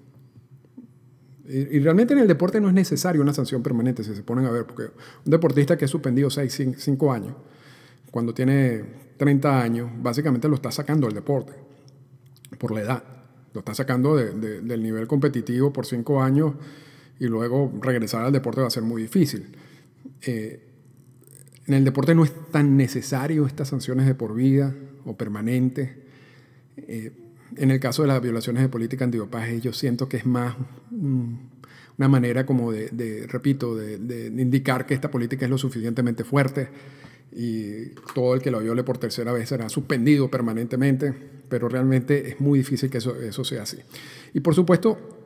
Y, 1.44 1.80
realmente 1.80 2.14
en 2.14 2.22
el 2.22 2.30
deporte 2.30 2.62
no 2.62 2.70
es 2.70 2.74
necesario 2.74 3.22
una 3.22 3.34
sanción 3.34 3.62
permanente, 3.62 4.06
si 4.06 4.16
se 4.16 4.24
ponen 4.24 4.46
a 4.46 4.52
ver, 4.52 4.66
porque 4.66 4.84
un 4.84 5.30
deportista 5.30 5.78
que 5.78 5.84
es 5.84 5.92
suspendido 5.92 6.30
6, 6.30 6.76
5 6.78 7.12
años, 7.12 7.36
cuando 8.10 8.34
tiene 8.34 8.86
30 9.18 9.62
años, 9.62 9.90
básicamente 10.02 10.48
lo 10.48 10.56
está 10.56 10.72
sacando 10.72 11.08
del 11.08 11.16
deporte, 11.16 11.52
por 12.58 12.72
la 12.72 12.80
edad. 12.80 13.04
Lo 13.54 13.60
está 13.60 13.76
sacando 13.76 14.16
del 14.16 14.82
nivel 14.82 15.08
competitivo 15.08 15.74
por 15.74 15.86
5 15.86 16.24
años 16.24 16.54
y 17.22 17.28
luego 17.28 17.72
regresar 17.80 18.26
al 18.26 18.32
deporte 18.32 18.62
va 18.62 18.68
a 18.68 18.72
ser 18.72 18.82
muy 18.82 19.04
difícil. 19.04 19.46
Eh, 20.24 20.60
en 21.68 21.74
el 21.76 21.86
deporte 21.86 22.16
no 22.16 22.24
es 22.24 22.34
tan 22.50 22.76
necesario 22.76 23.46
estas 23.46 23.68
sanciones 23.68 24.08
de 24.08 24.16
por 24.16 24.34
vida 24.34 24.74
o 25.06 25.16
permanentes. 25.16 25.92
Eh, 26.78 27.12
en 27.58 27.70
el 27.70 27.80
caso 27.80 28.02
de 28.02 28.08
las 28.08 28.20
violaciones 28.24 28.64
de 28.64 28.70
política 28.70 29.06
antidopaje, 29.06 29.62
yo 29.62 29.72
siento 29.72 30.10
que 30.10 30.18
es 30.18 30.26
más 30.26 30.56
una 30.90 32.08
manera 32.08 32.44
como 32.44 32.72
de, 32.72 33.28
repito, 33.30 33.76
de, 33.76 34.34
indicar 34.36 34.88
que 34.88 34.96
esta 34.96 35.12
política 35.12 35.46
es 35.46 35.52
lo 35.52 35.60
suficientemente 35.60 36.24
fuerte 36.24 36.70
y 37.32 37.90
todo 38.16 38.34
el 38.34 38.42
que 38.42 38.50
lo 38.50 38.62
viole 38.62 38.84
por 38.84 38.98
tercera 38.98 39.32
vez 39.32 39.48
será 39.48 39.70
suspendido 39.70 40.32
permanentemente, 40.32 41.14
pero 41.48 41.70
realmente 41.70 42.30
es 42.30 42.42
muy 42.42 42.58
difícil 42.58 42.90
que 42.90 42.98
eso, 42.98 43.16
eso 43.22 43.44
sea 43.44 43.62
así. 43.62 43.78
Y 44.34 44.40
por 44.40 44.56
supuesto, 44.56 45.21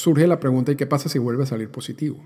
surge 0.00 0.26
la 0.26 0.40
pregunta, 0.40 0.72
¿y 0.72 0.76
qué 0.76 0.86
pasa 0.86 1.10
si 1.10 1.18
vuelve 1.18 1.42
a 1.42 1.46
salir 1.46 1.68
positivo? 1.68 2.24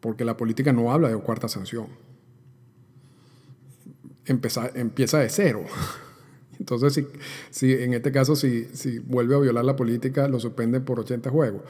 Porque 0.00 0.24
la 0.24 0.38
política 0.38 0.72
no 0.72 0.90
habla 0.90 1.10
de 1.10 1.16
cuarta 1.18 1.48
sanción. 1.48 1.88
empieza 4.24 5.18
de 5.18 5.28
cero. 5.28 5.64
Entonces, 6.58 6.94
si, 6.94 7.06
si, 7.50 7.72
en 7.72 7.92
este 7.92 8.10
caso, 8.10 8.36
si, 8.36 8.64
si 8.72 9.00
vuelve 9.00 9.34
a 9.34 9.38
violar 9.38 9.66
la 9.66 9.76
política, 9.76 10.28
lo 10.28 10.40
suspenden 10.40 10.82
por 10.82 10.98
80 10.98 11.28
juegos. 11.28 11.62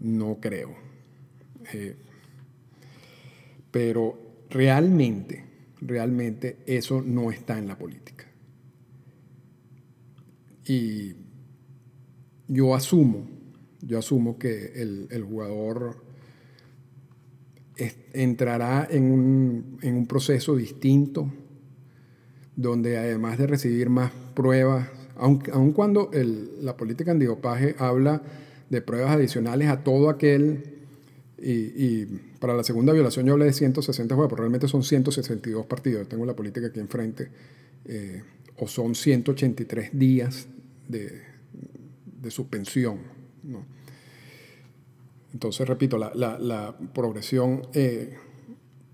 No 0.00 0.38
creo. 0.40 0.74
Eh, 1.72 1.94
pero 3.70 4.18
realmente, 4.50 5.44
realmente 5.80 6.58
eso 6.66 7.02
no 7.02 7.30
está 7.30 7.56
en 7.56 7.68
la 7.68 7.78
política. 7.78 8.26
Y 10.64 11.14
yo 12.52 12.74
asumo, 12.74 13.26
yo 13.80 13.98
asumo 13.98 14.38
que 14.38 14.72
el, 14.74 15.24
jugador 15.24 15.96
entrará 18.12 18.86
en 18.90 19.04
un, 19.10 19.78
en 19.80 19.96
un 19.96 20.06
proceso 20.06 20.54
distinto 20.54 21.32
donde 22.56 22.98
además 22.98 23.38
de 23.38 23.46
recibir 23.46 23.88
más 23.88 24.12
pruebas, 24.34 24.88
aun, 25.16 25.72
cuando 25.72 26.10
la 26.60 26.76
política 26.76 27.12
antidopaje 27.12 27.74
habla 27.78 28.22
de 28.68 28.82
pruebas 28.82 29.12
adicionales 29.12 29.68
a 29.68 29.82
todo 29.82 30.10
aquel, 30.10 30.64
y, 31.38 32.04
para 32.38 32.54
la 32.54 32.62
segunda 32.62 32.92
violación 32.92 33.26
yo 33.26 33.32
hablé 33.32 33.46
de 33.46 33.52
160 33.52 34.14
juegos, 34.14 34.30
pero 34.30 34.42
realmente 34.42 34.68
son 34.68 34.82
162 34.82 35.64
partidos, 35.66 36.06
tengo 36.06 36.26
la 36.26 36.36
política 36.36 36.66
aquí 36.66 36.80
enfrente, 36.80 37.30
eh, 37.86 38.22
o 38.58 38.68
son 38.68 38.94
183 38.94 39.98
días 39.98 40.46
de, 40.86 41.31
suspensión. 42.30 43.00
Entonces, 45.32 45.66
repito, 45.66 45.98
la, 45.98 46.76
progresión 46.94 47.62
eh, 47.72 48.16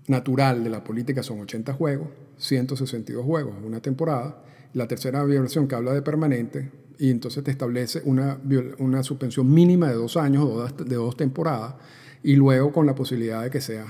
natural 0.07 0.63
de 0.63 0.69
la 0.69 0.83
política 0.83 1.21
son 1.21 1.41
80 1.41 1.73
juegos, 1.73 2.09
162 2.37 3.25
juegos 3.25 3.55
una 3.63 3.81
temporada. 3.81 4.43
La 4.73 4.87
tercera 4.87 5.23
violación 5.23 5.67
que 5.67 5.75
habla 5.75 5.93
de 5.93 6.01
permanente 6.01 6.71
y 6.99 7.09
entonces 7.09 7.43
te 7.43 7.51
establece 7.51 8.01
una, 8.05 8.39
una 8.77 9.03
suspensión 9.03 9.51
mínima 9.51 9.87
de 9.87 9.95
dos 9.95 10.15
años 10.17 10.43
o 10.43 10.67
de 10.67 10.95
dos 10.95 11.17
temporadas 11.17 11.75
y 12.21 12.35
luego 12.35 12.71
con 12.71 12.85
la 12.85 12.93
posibilidad 12.93 13.43
de 13.43 13.49
que 13.49 13.61
sea 13.61 13.85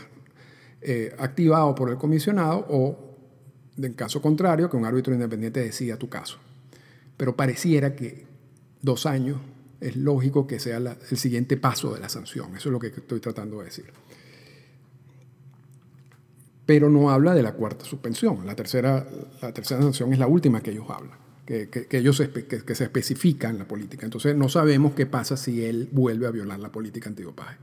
eh, 0.81 1.13
activado 1.17 1.75
por 1.75 1.89
el 1.89 1.97
comisionado 1.97 2.65
o, 2.69 3.17
en 3.77 3.93
caso 3.93 4.21
contrario, 4.21 4.69
que 4.69 4.77
un 4.77 4.85
árbitro 4.85 5.13
independiente 5.13 5.59
decida 5.59 5.97
tu 5.97 6.07
caso. 6.07 6.37
Pero 7.17 7.35
pareciera 7.35 7.95
que 7.95 8.28
dos 8.81 9.05
años 9.05 9.37
es 9.81 9.95
lógico 9.95 10.47
que 10.47 10.59
sea 10.59 10.77
el 10.77 11.17
siguiente 11.17 11.57
paso 11.57 11.93
de 11.93 11.99
la 11.99 12.09
sanción. 12.09 12.55
Eso 12.55 12.69
es 12.69 12.73
lo 12.73 12.79
que 12.79 12.87
estoy 12.87 13.19
tratando 13.19 13.59
de 13.59 13.65
decir 13.65 13.85
pero 16.69 16.87
no 16.87 17.09
habla 17.09 17.33
de 17.33 17.41
la 17.41 17.53
cuarta 17.53 17.83
suspensión. 17.83 18.45
La 18.45 18.55
tercera, 18.55 19.03
la 19.41 19.51
tercera 19.51 19.81
sanción 19.81 20.13
es 20.13 20.19
la 20.19 20.27
última 20.27 20.61
que 20.61 20.69
ellos 20.69 20.85
hablan, 20.87 21.17
que, 21.43 21.87
ellos 21.89 22.21
que, 22.21 22.75
se 22.75 22.83
especifica 22.83 23.49
en 23.49 23.57
la 23.57 23.67
política. 23.67 24.05
Entonces 24.05 24.35
no 24.35 24.49
sabemos 24.49 24.93
qué 24.93 25.07
pasa 25.07 25.35
si 25.35 25.65
él 25.65 25.89
vuelve 25.91 26.27
a 26.27 26.29
violar 26.29 26.59
la 26.59 26.71
política 26.71 27.09
antidopaje. 27.09 27.57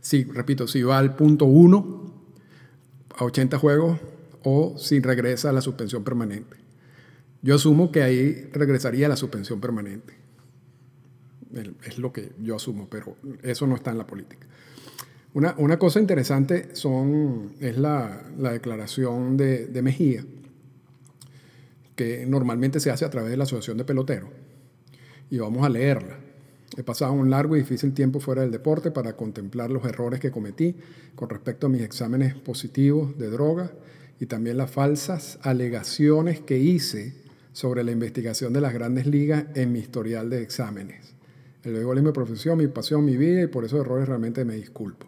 Si, 0.00 0.24
repito, 0.24 0.66
si 0.66 0.82
va 0.82 0.98
al 0.98 1.14
punto 1.14 1.44
1 1.44 2.14
a 3.18 3.24
80 3.24 3.56
juegos 3.56 4.00
o 4.42 4.76
si 4.76 4.98
regresa 4.98 5.50
a 5.50 5.52
la 5.52 5.60
suspensión 5.60 6.02
permanente. 6.02 6.56
Yo 7.42 7.54
asumo 7.54 7.92
que 7.92 8.02
ahí 8.02 8.50
regresaría 8.52 9.06
a 9.06 9.10
la 9.10 9.16
suspensión 9.16 9.60
permanente. 9.60 10.12
Es 11.84 11.98
lo 11.98 12.12
que 12.12 12.32
yo 12.40 12.56
asumo, 12.56 12.88
pero 12.88 13.16
eso 13.42 13.66
no 13.66 13.74
está 13.74 13.90
en 13.90 13.98
la 13.98 14.06
política. 14.06 14.46
Una, 15.32 15.78
cosa 15.78 16.00
interesante 16.00 16.74
son, 16.74 17.52
es 17.60 17.78
la, 17.78 18.20
declaración 18.36 19.36
de, 19.36 19.80
Mejía, 19.80 20.24
que 21.94 22.26
normalmente 22.26 22.80
se 22.80 22.90
hace 22.90 23.04
a 23.04 23.10
través 23.10 23.30
de 23.30 23.36
la 23.36 23.44
Asociación 23.44 23.78
de 23.78 23.84
Peloteros. 23.84 24.30
Y 25.30 25.38
vamos 25.38 25.64
a 25.64 25.68
leerla. 25.68 26.18
He 26.76 26.82
pasado 26.82 27.12
un 27.12 27.30
largo 27.30 27.56
y 27.56 27.60
difícil 27.60 27.94
tiempo 27.94 28.18
fuera 28.18 28.42
del 28.42 28.50
deporte 28.50 28.90
para 28.90 29.16
contemplar 29.16 29.70
los 29.70 29.84
errores 29.84 30.18
que 30.18 30.32
cometí 30.32 30.74
con 31.14 31.28
respecto 31.28 31.66
a 31.66 31.70
mis 31.70 31.82
exámenes 31.82 32.34
positivos 32.34 33.16
de 33.16 33.30
droga 33.30 33.70
y 34.18 34.26
también 34.26 34.56
las 34.56 34.70
falsas 34.70 35.38
alegaciones 35.42 36.40
que 36.40 36.58
hice 36.58 37.14
sobre 37.52 37.84
la 37.84 37.92
investigación 37.92 38.52
de 38.52 38.60
las 38.60 38.74
grandes 38.74 39.06
ligas 39.06 39.44
en 39.54 39.72
mi 39.72 39.78
historial 39.78 40.28
de 40.28 40.42
exámenes. 40.42 41.19
El 41.64 41.74
béisbol 41.74 41.98
es 41.98 42.04
mi 42.04 42.12
profesión, 42.12 42.58
mi 42.58 42.66
pasión, 42.68 43.04
mi 43.04 43.16
vida 43.16 43.42
y 43.42 43.46
por 43.46 43.64
esos 43.64 43.80
errores 43.80 44.08
realmente 44.08 44.44
me 44.44 44.54
disculpo. 44.54 45.06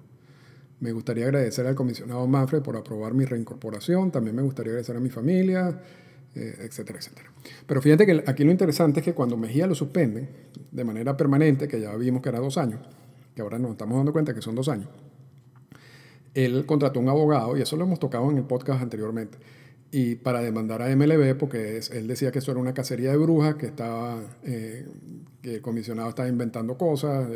Me 0.81 0.93
gustaría 0.93 1.25
agradecer 1.25 1.67
al 1.67 1.75
comisionado 1.75 2.27
Manfred 2.27 2.61
por 2.61 2.77
aprobar 2.77 3.15
mi 3.15 3.25
reincorporación. 3.25 4.11
También 4.11 4.35
me 4.37 4.43
gustaría 4.43 4.73
agradecer 4.73 4.97
a 4.97 5.01
mi 5.01 5.11
familia, 5.11 5.81
eh, 6.35 6.57
etcétera, 6.61 6.99
etcétera. 6.99 7.31
Pero 7.67 7.81
fíjate 7.81 8.05
que 8.05 8.25
aquí 8.27 8.43
lo 8.45 8.51
interesante 8.51 9.01
es 9.01 9.05
que 9.05 9.15
cuando 9.15 9.37
Mejía 9.37 9.67
lo 9.67 9.75
suspenden 9.75 10.29
de 10.71 10.85
manera 10.85 11.17
permanente, 11.17 11.69
que 11.69 11.81
ya 11.81 11.95
vimos 11.97 12.23
que 12.23 12.31
era 12.31 12.41
dos 12.41 12.59
años, 12.59 12.81
que 13.35 13.43
ahora 13.43 13.59
nos 13.59 13.73
estamos 13.73 13.97
dando 13.97 14.13
cuenta 14.13 14.35
que 14.35 14.43
son 14.43 14.55
dos 14.55 14.69
años, 14.69 14.89
él 16.35 16.65
contrató 16.67 17.01
un 17.01 17.09
abogado, 17.09 17.57
y 17.57 17.63
eso 17.63 17.77
lo 17.77 17.85
hemos 17.85 17.99
tocado 17.99 18.31
en 18.31 18.39
el 18.39 18.45
podcast 18.45 18.83
anteriormente, 18.83 19.39
y 19.93 20.17
para 20.17 20.41
demandar 20.41 20.83
a 20.83 20.97
MLB, 20.97 21.37
porque 21.37 21.81
él 21.93 22.09
decía 22.09 22.33
que 22.33 22.41
eso 22.41 22.51
era 22.51 22.61
una 22.61 22.75
cacería 22.75 23.11
de 23.11 23.19
brujas, 23.19 23.55
que, 23.55 23.67
estaba, 23.67 24.21
eh, 24.43 24.87
que 25.41 25.57
el 25.57 25.61
comisionado 25.63 26.09
estaba 26.09 26.29
inventando 26.29 26.77
cosas 26.77 27.29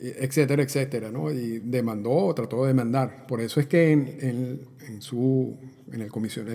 etcétera, 0.00 0.62
etcétera, 0.62 1.10
¿no? 1.10 1.30
Y 1.30 1.58
demandó, 1.58 2.32
trató 2.34 2.62
de 2.62 2.68
demandar. 2.68 3.26
Por 3.26 3.40
eso 3.40 3.60
es 3.60 3.66
que 3.66 3.92
en, 3.92 4.60
su, 5.00 5.58
en 5.92 6.00
el, 6.00 6.10
comisión, 6.10 6.48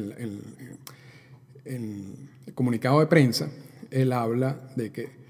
el 1.65 2.53
comunicado 2.55 2.99
de 2.99 3.07
prensa, 3.07 3.49
él 3.91 4.11
habla 4.13 4.71
de 4.75 4.91
que 4.91 5.24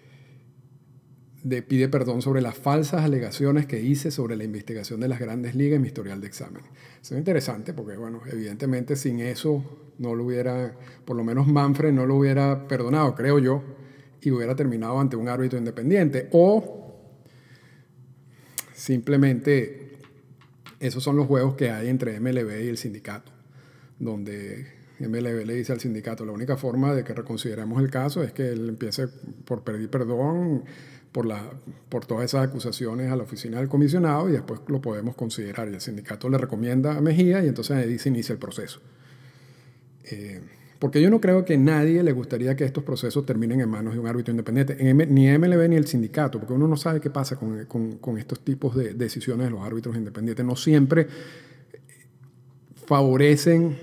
de, 1.45 1.61
pide 1.61 1.87
perdón 1.87 2.21
sobre 2.21 2.41
las 2.41 2.55
falsas 2.55 3.03
alegaciones 3.03 3.65
que 3.67 3.81
hice 3.81 4.11
sobre 4.11 4.35
la 4.35 4.43
investigación 4.43 4.99
de 4.99 5.07
las 5.07 5.19
grandes 5.19 5.55
ligas 5.55 5.77
en 5.77 5.83
mi 5.83 5.87
historial 5.87 6.19
de 6.19 6.27
examen. 6.27 6.63
Eso 7.01 7.13
es 7.13 7.19
interesante 7.19 7.73
porque, 7.73 7.95
bueno, 7.95 8.21
evidentemente 8.29 8.95
sin 8.95 9.19
eso 9.19 9.63
no 9.99 10.15
lo 10.15 10.25
hubiera, 10.25 10.75
por 11.05 11.15
lo 11.15 11.23
menos 11.23 11.47
Manfred 11.47 11.93
no 11.93 12.05
lo 12.05 12.15
hubiera 12.15 12.67
perdonado, 12.67 13.15
creo 13.15 13.39
yo, 13.39 13.63
y 14.21 14.31
hubiera 14.31 14.55
terminado 14.55 14.99
ante 14.99 15.15
un 15.15 15.29
árbitro 15.29 15.57
independiente. 15.57 16.29
O 16.31 16.81
Simplemente 18.75 19.97
esos 20.81 21.01
son 21.01 21.15
los 21.15 21.27
juegos 21.27 21.55
que 21.55 21.71
hay 21.71 21.87
entre 21.87 22.19
MLB 22.19 22.65
y 22.65 22.67
el 22.67 22.77
sindicato, 22.77 23.31
donde 23.97 24.67
MLB 24.99 25.45
le 25.45 25.55
dice 25.55 25.71
al 25.71 25.79
sindicato, 25.79 26.25
la 26.25 26.33
única 26.33 26.57
forma 26.57 26.93
de 26.93 27.05
que 27.05 27.13
reconsideremos 27.13 27.81
el 27.81 27.89
caso 27.89 28.21
es 28.21 28.33
que 28.33 28.49
él 28.49 28.67
empiece 28.67 29.07
por 29.45 29.63
pedir 29.63 29.89
perdón 29.89 30.65
por, 31.15 31.25
la, 31.25 31.41
por 31.87 32.05
todas 32.05 32.25
esas 32.25 32.45
acusaciones 32.45 33.09
a 33.09 33.15
la 33.15 33.23
oficina 33.23 33.59
del 33.59 33.69
comisionado 33.69 34.27
y 34.27 34.33
después 34.33 34.59
lo 34.67 34.81
podemos 34.81 35.15
considerar. 35.15 35.69
Y 35.69 35.75
el 35.75 35.79
sindicato 35.79 36.27
le 36.27 36.37
recomienda 36.37 36.97
a 36.97 36.99
Mejía 36.99 37.41
y 37.41 37.47
entonces 37.47 37.77
ahí 37.77 37.97
se 37.97 38.09
inicia 38.09 38.33
el 38.33 38.37
proceso. 38.37 38.81
Eh, 40.11 40.41
porque 40.77 41.01
yo 41.01 41.09
no 41.09 41.21
creo 41.21 41.45
que 41.45 41.57
nadie 41.57 42.03
le 42.03 42.11
gustaría 42.11 42.57
que 42.57 42.65
estos 42.65 42.83
procesos 42.83 43.25
terminen 43.25 43.61
en 43.61 43.69
manos 43.69 43.93
de 43.93 43.99
un 44.01 44.07
árbitro 44.07 44.31
independiente, 44.33 44.75
ni 44.83 45.37
MLB 45.37 45.69
ni 45.69 45.77
el 45.77 45.87
sindicato, 45.87 46.37
porque 46.37 46.53
uno 46.53 46.67
no 46.67 46.75
sabe 46.75 46.99
qué 46.99 47.09
pasa 47.09 47.37
con, 47.37 48.17
estos 48.17 48.41
tipos 48.41 48.75
de 48.75 48.93
decisiones 48.93 49.47
de 49.47 49.51
los 49.51 49.61
árbitros 49.61 49.95
independientes. 49.95 50.45
No 50.45 50.57
siempre 50.57 51.07
favorecen 52.85 53.77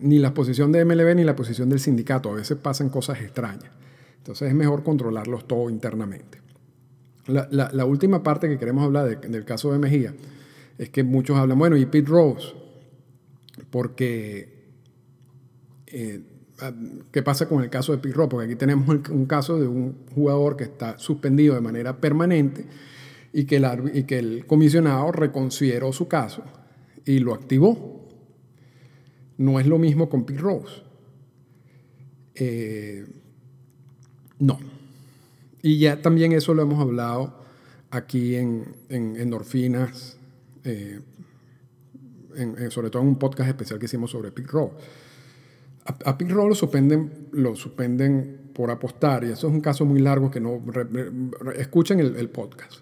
ni 0.00 0.18
la 0.18 0.34
posición 0.34 0.72
de 0.72 0.84
MLB 0.84 1.14
ni 1.14 1.22
la 1.22 1.36
posición 1.36 1.68
del 1.68 1.78
sindicato. 1.78 2.32
A 2.32 2.34
veces 2.34 2.58
pasan 2.58 2.88
cosas 2.88 3.20
extrañas. 3.20 3.83
Entonces 4.24 4.48
es 4.48 4.54
mejor 4.54 4.82
controlarlos 4.82 5.46
todo 5.46 5.68
internamente. 5.68 6.38
La, 7.26 7.84
última 7.84 8.22
parte 8.22 8.48
que 8.48 8.58
queremos 8.58 8.84
hablar 8.84 9.20
del 9.20 9.44
caso 9.44 9.70
de 9.72 9.78
Mejía 9.78 10.14
es 10.78 10.88
que 10.88 11.04
muchos 11.04 11.36
hablan, 11.36 11.58
bueno, 11.58 11.76
y 11.76 11.84
Pete 11.84 12.08
Rose, 12.08 12.54
porque 13.70 14.54
eh, 15.86 16.22
¿Qué 17.10 17.22
pasa 17.22 17.48
con 17.48 17.62
el 17.62 17.70
caso 17.70 17.92
de 17.92 17.98
Pirro? 17.98 18.28
Porque 18.28 18.46
aquí 18.46 18.56
tenemos 18.56 18.88
un 19.10 19.26
caso 19.26 19.58
de 19.58 19.66
un 19.66 20.06
jugador 20.14 20.56
que 20.56 20.64
está 20.64 20.98
suspendido 20.98 21.54
de 21.54 21.60
manera 21.60 22.00
permanente 22.00 22.66
y 23.32 23.44
que 23.44 23.56
el, 23.56 23.66
y 23.92 24.04
que 24.04 24.18
el 24.18 24.46
comisionado 24.46 25.10
reconsideró 25.10 25.92
su 25.92 26.06
caso 26.06 26.44
y 27.04 27.18
lo 27.18 27.34
activó. 27.34 28.08
No 29.36 29.58
es 29.58 29.66
lo 29.66 29.78
mismo 29.78 30.08
con 30.08 30.24
Pete 30.24 30.40
Rose. 30.40 30.82
Eh, 32.36 33.04
no. 34.38 34.58
Y 35.62 35.78
ya 35.78 36.02
también 36.02 36.32
eso 36.32 36.54
lo 36.54 36.62
hemos 36.62 36.80
hablado 36.80 37.42
aquí 37.90 38.36
en, 38.36 38.76
en 38.88 39.32
eh, 40.64 41.00
sobre 42.70 42.90
todo 42.90 43.02
en 43.02 43.08
un 43.08 43.18
podcast 43.18 43.48
especial 43.48 43.78
que 43.78 43.86
hicimos 43.86 44.10
sobre 44.10 44.30
Pete 44.32 44.48
Rose 44.48 44.74
a, 45.84 46.10
a 46.10 46.18
lo 46.18 46.54
suspenden, 46.54 47.28
lo 47.32 47.54
suspenden 47.54 48.50
por 48.54 48.70
apostar, 48.70 49.24
y 49.24 49.30
eso 49.30 49.48
es 49.48 49.52
un 49.52 49.60
caso 49.60 49.84
muy 49.84 50.00
largo 50.00 50.30
que 50.30 50.40
no... 50.40 50.62
escuchen 51.56 52.00
el, 52.00 52.28
podcast. 52.30 52.80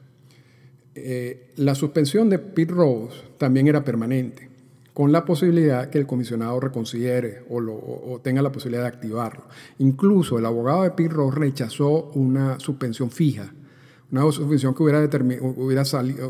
Eh, 0.94 1.52
la 1.56 1.74
suspensión 1.74 2.28
de 2.28 2.38
Pete 2.38 2.72
Rose 2.72 3.16
también 3.38 3.66
era 3.66 3.82
permanente, 3.82 4.48
con 4.92 5.10
la 5.10 5.24
posibilidad 5.24 5.88
que 5.88 5.98
el 5.98 6.06
comisionado 6.06 6.60
reconsidere 6.60 7.44
o, 7.48 8.20
tenga 8.22 8.42
la 8.42 8.52
posibilidad 8.52 8.82
de 8.82 8.88
activarlo. 8.88 9.44
Incluso 9.78 10.38
el 10.38 10.46
abogado 10.46 10.82
de 10.82 11.08
Rose 11.08 11.38
rechazó 11.38 12.10
una 12.14 12.60
suspensión 12.60 13.10
fija, 13.10 13.52
una 14.10 14.30
suspensión 14.30 14.74
que 14.74 14.82
hubiera, 14.82 15.00
hubiera, 15.40 15.82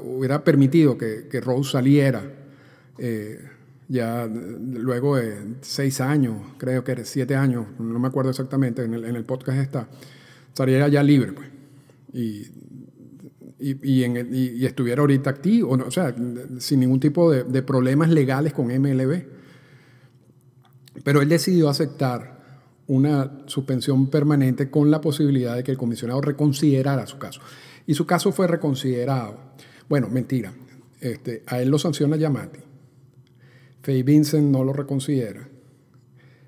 hubiera 0.04 0.45
permitido 0.45 0.97
que, 0.97 1.26
que 1.28 1.40
Rose 1.40 1.73
saliera. 1.73 2.23
Eh, 2.99 3.40
ya 3.88 4.26
luego 4.26 5.16
de 5.16 5.57
seis 5.61 6.00
años, 6.00 6.37
creo 6.57 6.83
que 6.85 7.04
siete 7.04 7.35
años, 7.35 7.66
no 7.78 7.99
me 7.99 8.09
acuerdo 8.09 8.31
exactamente, 8.31 8.85
en 8.85 8.95
el, 8.95 9.04
en 9.04 9.16
el 9.16 9.25
podcast 9.25 9.59
está, 9.59 9.88
saliera 10.54 10.88
ya 10.88 11.02
libre, 11.02 11.33
pues. 11.33 11.49
Y, 12.14 12.47
y, 13.62 14.64
estuviera 14.64 15.00
ahorita 15.00 15.31
activo, 15.31 15.73
o 15.73 15.90
sea, 15.90 16.14
sin 16.59 16.81
ningún 16.81 17.00
tipo 17.00 17.31
de, 17.31 17.45
de, 17.45 17.62
problemas 17.62 18.11
legales 18.11 18.52
con 18.52 18.66
MLB. 18.66 19.23
Pero 21.04 21.23
él 21.23 21.28
decidió 21.28 21.69
aceptar 21.69 22.42
una 22.88 23.38
suspensión 23.47 24.09
permanente 24.11 24.71
con 24.71 24.90
la 24.90 25.00
posibilidad 25.00 25.57
de 25.57 25.62
que 25.62 25.71
el 25.71 25.78
comisionado 25.78 26.21
reconsiderara 26.21 27.07
su 27.07 27.19
caso. 27.19 27.40
Y 27.87 27.95
su 27.95 28.07
caso 28.07 28.33
fue 28.33 28.47
reconsiderado. 28.47 29.38
Bueno, 29.88 30.09
mentira. 30.09 30.52
Este, 31.00 31.42
a 31.47 31.61
él 31.61 31.69
lo 31.69 31.78
sanciona 31.81 32.16
Yamati 32.16 32.61
Faye 33.83 34.04
Vincent 34.04 34.45
no 34.45 34.62
lo 34.62 34.73
reconsidera. 34.73 35.49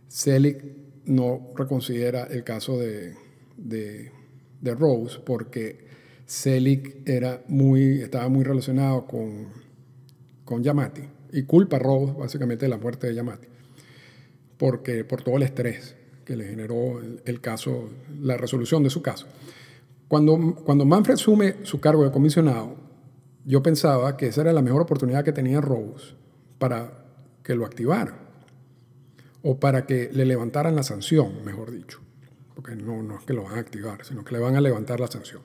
Selig 0.07 0.59
no 1.07 1.51
reconsidera 1.57 2.25
el 2.31 2.45
caso 2.45 2.79
de, 2.79 3.15
de, 3.57 4.75
Rose 4.75 5.19
porque 5.27 5.85
Selig 6.27 7.03
era 7.07 7.43
muy, 7.49 8.01
estaba 8.01 8.29
muy 8.29 8.45
relacionado 8.45 9.07
con, 9.07 9.49
con 10.45 10.63
Yamati 10.63 11.03
y 11.33 11.43
culpa 11.43 11.77
a 11.77 11.81
Rose 11.81 12.15
básicamente 12.19 12.65
de 12.65 12.71
la 12.71 12.79
muerte 12.79 13.07
de 13.07 13.15
Yamati 13.15 13.55
porque, 14.57 15.05
por 15.05 15.23
todo 15.23 15.37
el 15.37 15.43
estrés 15.43 15.97
que 16.25 16.37
le 16.37 16.47
generó 16.47 17.01
el, 17.01 17.41
caso, 17.41 17.91
la 18.21 18.37
resolución 18.37 18.83
de 18.83 18.91
su 18.91 19.03
caso. 19.03 19.27
Cuando, 20.09 20.55
cuando 20.65 20.85
Manfred 20.85 21.15
asume 21.15 21.57
su 21.65 21.81
cargo 21.81 22.05
de 22.05 22.11
comisionado, 22.11 22.77
yo 23.45 23.63
pensaba 23.63 24.17
que 24.17 24.29
esa 24.29 24.41
era 24.43 24.53
la 24.53 24.63
mejor 24.63 24.83
oportunidad 24.83 25.25
que 25.25 25.33
tenía 25.33 25.61
Rose 25.61 26.15
para 26.59 27.05
que 27.43 27.55
lo 27.55 27.67
activara 27.67 28.17
o 29.43 29.61
para 29.61 29.85
que 29.85 30.09
le 30.13 30.25
levantaran 30.25 30.75
la 30.75 30.83
sanción, 30.83 31.45
mejor 31.45 31.71
dicho, 31.71 32.01
porque 32.55 32.75
no, 32.75 33.03
no 33.03 33.19
es 33.19 33.25
que 33.25 33.35
lo 33.35 33.43
van 33.43 33.57
a 33.57 33.61
activar, 33.61 34.03
sino 34.05 34.25
que 34.25 34.33
le 34.33 34.41
van 34.41 34.57
a 34.57 34.63
levantar 34.63 34.99
la 35.01 35.09
sanción. 35.09 35.43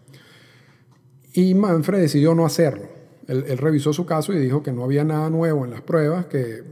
Y 1.34 1.54
Manfred 1.54 2.00
decidió 2.00 2.34
no 2.34 2.46
hacerlo. 2.46 2.88
Él, 3.28 3.58
revisó 3.60 3.94
su 3.94 4.06
caso 4.06 4.34
y 4.34 4.40
dijo 4.40 4.64
que 4.64 4.72
no 4.72 4.84
había 4.84 5.04
nada 5.04 5.30
nuevo 5.30 5.64
en 5.64 5.72
las 5.72 5.82
pruebas 5.82 6.26
que, 6.26 6.64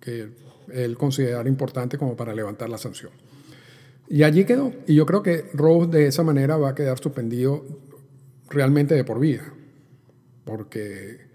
que 0.00 0.28
él 0.72 0.96
considerara 0.96 1.48
importante 1.48 1.98
como 1.98 2.16
para 2.16 2.32
levantar 2.32 2.68
la 2.68 2.78
sanción. 2.78 3.10
Y 4.08 4.22
allí 4.22 4.44
quedó. 4.44 4.72
Y 4.86 4.94
yo 4.94 5.04
creo 5.04 5.22
que 5.22 5.46
Rose 5.52 5.90
de 5.90 6.06
esa 6.06 6.22
manera 6.22 6.56
va 6.56 6.70
a 6.70 6.74
quedar 6.76 6.98
suspendido 6.98 7.64
realmente 8.48 8.94
de 8.94 9.02
por 9.02 9.18
vida, 9.18 9.52
porque 10.44 11.26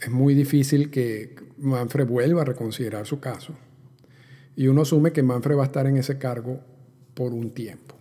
es 0.00 0.10
muy 0.10 0.34
difícil 0.34 0.90
que 0.90 1.34
Manfred 1.58 2.06
vuelva 2.06 2.42
a 2.42 2.44
reconsiderar 2.44 3.06
su 3.06 3.18
caso. 3.18 3.54
Y 4.54 4.68
uno 4.68 4.82
asume 4.82 5.12
que 5.12 5.22
Manfred 5.22 5.56
va 5.56 5.64
a 5.64 5.66
estar 5.66 5.86
en 5.86 5.96
ese 5.96 6.18
cargo 6.18 6.60
por 7.14 7.32
un 7.32 7.50
tiempo. 7.50 7.96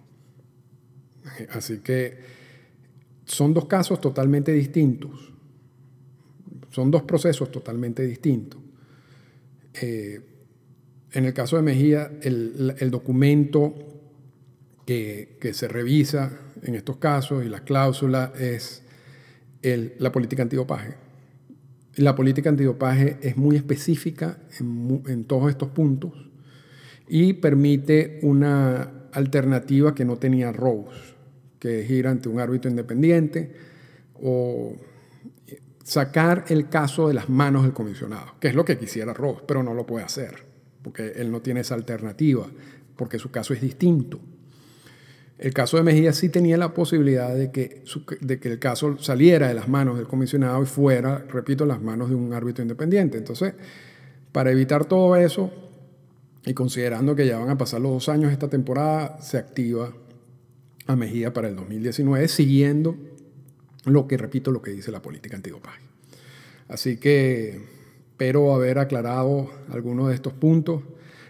Así 1.49 1.79
que 1.79 2.19
son 3.25 3.53
dos 3.53 3.65
casos 3.65 3.99
totalmente 3.99 4.51
distintos. 4.51 5.33
Son 6.71 6.91
dos 6.91 7.03
procesos 7.03 7.51
totalmente 7.51 8.05
distintos. 8.05 8.59
Eh, 9.81 10.21
en 11.11 11.25
el 11.25 11.33
caso 11.33 11.55
de 11.55 11.61
Mejía, 11.61 12.11
el, 12.21 12.89
documento 12.91 13.73
que, 14.85 15.37
se 15.53 15.67
revisa 15.67 16.39
en 16.61 16.75
estos 16.75 16.97
casos 16.97 17.45
y 17.45 17.49
la 17.49 17.61
cláusula 17.61 18.33
es 18.37 18.83
la 19.61 20.11
política 20.11 20.43
antidopaje 20.43 21.05
la 21.97 22.15
política 22.15 22.49
antidopaje 22.49 23.17
es 23.21 23.37
muy 23.37 23.55
específica 23.55 24.37
en, 24.59 25.25
todos 25.25 25.49
estos 25.49 25.69
puntos 25.69 26.11
y 27.07 27.33
permite 27.33 28.19
una 28.21 29.07
alternativa 29.11 29.95
que 29.95 30.03
no 30.03 30.17
tenía 30.17 30.51
Rose, 30.51 31.14
que 31.65 31.93
ir 31.93 32.07
ante 32.07 32.29
un 32.29 32.39
árbitro 32.39 32.69
independiente 32.69 33.51
o 34.21 34.75
sacar 35.83 36.45
el 36.49 36.69
caso 36.69 37.07
de 37.07 37.13
las 37.13 37.29
manos 37.29 37.63
del 37.63 37.73
comisionado, 37.73 38.35
que 38.39 38.47
es 38.47 38.55
lo 38.55 38.65
que 38.65 38.77
quisiera 38.77 39.13
Rose, 39.13 39.41
pero 39.47 39.63
no 39.63 39.73
lo 39.73 39.85
puede 39.85 40.05
hacer, 40.05 40.43
porque 40.81 41.13
él 41.15 41.31
no 41.31 41.41
tiene 41.41 41.61
esa 41.61 41.75
alternativa, 41.75 42.47
porque 42.95 43.19
su 43.19 43.31
caso 43.31 43.53
es 43.53 43.61
distinto. 43.61 44.19
El 45.37 45.53
caso 45.53 45.77
de 45.77 45.83
Mejía 45.83 46.13
sí 46.13 46.29
tenía 46.29 46.57
la 46.57 46.73
posibilidad 46.73 47.35
de 47.35 47.51
que, 47.51 47.83
de 48.21 48.39
que 48.39 48.49
el 48.49 48.59
caso 48.59 48.97
saliera 48.99 49.47
de 49.49 49.53
las 49.53 49.67
manos 49.67 49.97
del 49.97 50.07
comisionado 50.07 50.63
y 50.63 50.65
fuera, 50.65 51.25
repito, 51.29 51.65
las 51.65 51.81
manos 51.81 52.09
de 52.09 52.15
un 52.15 52.33
árbitro 52.33 52.61
independiente. 52.61 53.17
Entonces, 53.17 53.53
para 54.31 54.51
evitar 54.51 54.85
todo 54.85 55.15
eso, 55.17 55.51
y 56.45 56.53
considerando 56.53 57.15
que 57.15 57.27
ya 57.27 57.37
van 57.37 57.49
a 57.49 57.57
pasar 57.57 57.81
los 57.81 57.91
dos 57.91 58.09
años 58.09 58.31
esta 58.31 58.49
temporada, 58.49 59.19
se 59.21 59.37
activa 59.37 59.91
a 60.87 60.95
Mejía 60.95 61.33
para 61.33 61.47
el 61.47 61.55
2019, 61.55 62.27
siguiendo 62.27 62.95
lo 63.85 64.07
que, 64.07 64.17
repito, 64.17 64.51
lo 64.51 64.61
que 64.61 64.71
dice 64.71 64.91
la 64.91 65.01
política 65.01 65.35
antidopaje. 65.35 65.81
Así 66.67 66.97
que 66.97 67.59
espero 68.11 68.53
haber 68.53 68.79
aclarado 68.79 69.49
algunos 69.69 70.09
de 70.09 70.15
estos 70.15 70.33
puntos. 70.33 70.83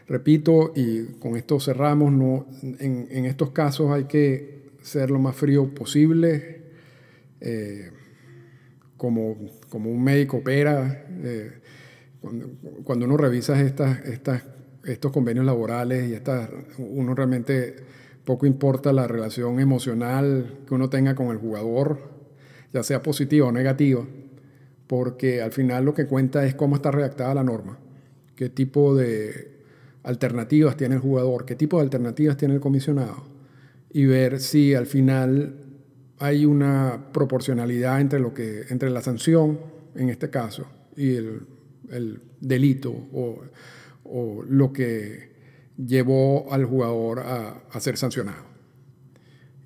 Repito, 0.07 0.71
y 0.75 1.05
con 1.19 1.35
esto 1.35 1.59
cerramos, 1.59 2.11
no, 2.11 2.45
en, 2.61 3.25
estos 3.25 3.51
casos 3.51 3.91
hay 3.91 4.05
que 4.05 4.69
ser 4.81 5.09
lo 5.09 5.19
más 5.19 5.35
frío 5.35 5.73
posible, 5.73 6.61
eh, 7.41 7.91
como, 8.97 9.35
como, 9.69 9.89
un 9.89 10.03
médico 10.03 10.37
opera. 10.37 11.05
Eh, 11.23 11.51
cuando, 12.83 13.05
uno 13.05 13.17
revisa 13.17 13.59
estas, 13.61 13.99
estos 14.83 15.11
convenios 15.11 15.45
laborales 15.45 16.09
y 16.09 16.13
estas, 16.13 16.49
uno 16.77 17.15
realmente 17.15 17.75
poco 18.25 18.45
importa 18.45 18.91
la 18.91 19.07
relación 19.07 19.59
emocional 19.59 20.59
que 20.67 20.73
uno 20.73 20.89
tenga 20.89 21.15
con 21.15 21.27
el 21.27 21.37
jugador, 21.37 21.99
ya 22.73 22.83
sea 22.83 23.01
positiva 23.01 23.47
o 23.47 23.51
negativa, 23.51 24.05
porque 24.87 25.41
al 25.41 25.51
final 25.51 25.85
lo 25.85 25.93
que 25.93 26.07
cuenta 26.07 26.45
es 26.45 26.55
cómo 26.55 26.75
está 26.75 26.91
redactada 26.91 27.35
la 27.35 27.43
norma, 27.43 27.77
qué 28.35 28.49
tipo 28.49 28.95
de 28.95 29.55
alternativas 30.03 30.75
tiene 30.75 30.95
el 30.95 31.01
jugador, 31.01 31.45
qué 31.45 31.55
tipo 31.55 31.77
de 31.77 31.83
alternativas 31.83 32.37
tiene 32.37 32.55
el 32.55 32.59
comisionado 32.59 33.23
y 33.91 34.05
ver 34.05 34.39
si 34.39 34.73
al 34.73 34.85
final 34.87 35.55
hay 36.19 36.45
una 36.45 37.11
proporcionalidad 37.11 38.01
entre, 38.01 38.19
lo 38.19 38.33
que, 38.33 38.63
entre 38.69 38.89
la 38.89 39.01
sanción, 39.01 39.59
en 39.95 40.09
este 40.09 40.29
caso, 40.29 40.65
y 40.95 41.15
el, 41.15 41.47
delito 42.41 42.91
o, 43.13 44.43
lo 44.47 44.73
que 44.73 45.34
llevó 45.77 46.51
al 46.51 46.65
jugador 46.65 47.19
a, 47.19 47.79
ser 47.79 47.97
sancionado. 47.97 48.43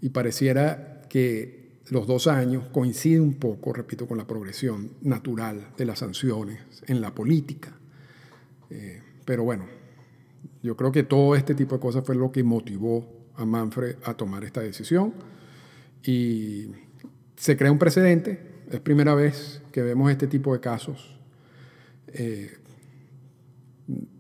Y 0.02 0.10
pareciera 0.10 1.02
que 1.10 1.80
los 1.90 2.08
dos 2.08 2.28
años 2.28 2.66
coinciden 2.72 3.22
un 3.22 3.34
poco, 3.36 3.74
repito, 3.74 4.08
con 4.08 4.18
la 4.18 4.28
progresión 4.28 4.92
natural 5.02 5.70
de 5.78 5.86
las 5.86 6.00
sanciones 6.00 6.60
en 6.88 7.02
la 7.02 7.14
política. 7.14 7.78
Eh, 8.70 9.02
pero 9.26 9.44
bueno, 9.44 9.66
yo 10.62 10.76
creo 10.76 10.92
que 10.92 11.04
todo 11.04 11.36
este 11.36 11.56
tipo 11.56 11.76
de 11.76 11.82
cosas 11.82 12.04
fue 12.06 12.16
lo 12.16 12.32
que 12.32 12.44
motivó 12.44 13.08
a 13.36 13.46
Manfred 13.46 13.96
a 14.04 14.14
tomar 14.16 14.44
esta 14.44 14.62
decisión 14.62 15.14
y 16.04 16.68
se 17.36 17.56
crea 17.58 17.72
un 17.72 17.80
precedente. 17.80 18.40
Es 18.70 18.80
primera 18.80 19.16
vez 19.16 19.62
que 19.72 19.82
vemos 19.82 20.12
este 20.12 20.28
tipo 20.28 20.54
de 20.54 20.60
casos. 20.60 21.18
Eh, 22.08 22.52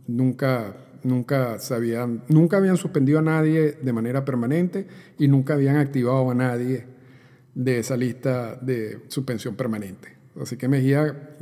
nunca, 0.07 0.75
nunca, 1.03 1.57
habían, 1.71 2.23
nunca 2.27 2.57
habían 2.57 2.77
suspendido 2.77 3.19
a 3.19 3.21
nadie 3.21 3.77
de 3.81 3.93
manera 3.93 4.25
permanente 4.25 4.87
y 5.17 5.27
nunca 5.27 5.53
habían 5.53 5.77
activado 5.77 6.29
a 6.31 6.35
nadie 6.35 6.85
de 7.55 7.79
esa 7.79 7.97
lista 7.97 8.55
de 8.55 8.99
suspensión 9.07 9.55
permanente. 9.55 10.17
Así 10.39 10.57
que 10.57 10.67
Mejía 10.67 11.35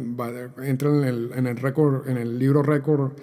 entra 0.63 0.89
en 0.89 1.03
el, 1.03 1.31
en 1.35 2.17
el 2.17 2.39
libro 2.39 2.63
récord 2.63 3.13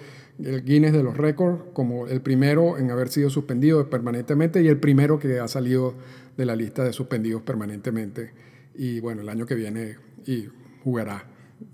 el 0.43 0.63
Guinness 0.63 0.93
de 0.93 1.03
los 1.03 1.15
récords 1.15 1.61
como 1.73 2.07
el 2.07 2.21
primero 2.21 2.77
en 2.77 2.91
haber 2.91 3.09
sido 3.09 3.29
suspendido 3.29 3.89
permanentemente 3.89 4.61
y 4.61 4.67
el 4.67 4.79
primero 4.79 5.19
que 5.19 5.39
ha 5.39 5.47
salido 5.47 5.95
de 6.35 6.45
la 6.45 6.55
lista 6.55 6.83
de 6.83 6.93
suspendidos 6.93 7.41
permanentemente. 7.41 8.31
Y 8.73 8.99
bueno, 8.99 9.21
el 9.21 9.29
año 9.29 9.45
que 9.45 9.55
viene 9.55 9.97
y 10.25 10.47
jugará, 10.83 11.25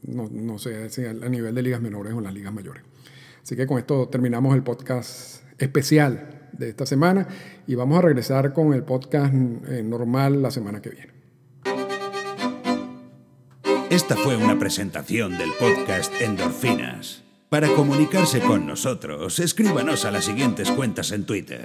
no, 0.03 0.29
no 0.31 0.59
sé 0.59 0.89
si 0.89 1.05
a 1.05 1.13
nivel 1.13 1.55
de 1.55 1.63
ligas 1.63 1.81
menores 1.81 2.13
o 2.13 2.17
en 2.19 2.23
las 2.23 2.33
ligas 2.33 2.53
mayores. 2.53 2.83
Así 3.41 3.55
que 3.55 3.67
con 3.67 3.77
esto 3.77 4.07
terminamos 4.07 4.55
el 4.55 4.63
podcast 4.63 5.43
especial 5.57 6.49
de 6.51 6.69
esta 6.69 6.85
semana 6.85 7.27
y 7.67 7.75
vamos 7.75 7.97
a 7.99 8.01
regresar 8.01 8.53
con 8.53 8.73
el 8.73 8.83
podcast 8.83 9.33
eh, 9.33 9.83
normal 9.83 10.41
la 10.41 10.51
semana 10.51 10.81
que 10.81 10.89
viene. 10.89 11.11
Esta 13.89 14.15
fue 14.15 14.37
una 14.37 14.57
presentación 14.57 15.37
del 15.37 15.49
podcast 15.59 16.13
Endorfinas. 16.21 17.23
Para 17.49 17.67
comunicarse 17.67 18.39
con 18.39 18.65
nosotros, 18.65 19.39
escríbanos 19.39 20.05
a 20.05 20.11
las 20.11 20.23
siguientes 20.23 20.71
cuentas 20.71 21.11
en 21.11 21.25
Twitter. 21.25 21.61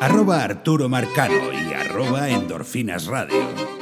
Arroba 0.00 0.44
Arturo 0.44 0.90
Marcano 0.90 1.52
y 1.52 1.72
arroba 1.72 2.28
Endorfinas 2.28 3.06
Radio. 3.06 3.75